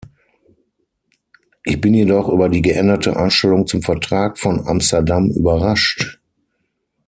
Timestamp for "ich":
1.63-1.79